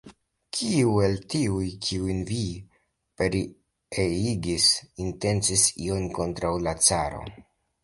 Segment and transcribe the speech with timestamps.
[0.59, 2.39] Kiu el tiuj, kiujn vi
[3.21, 4.67] pereigis,
[5.07, 7.25] intencis ion kontraŭ la caro?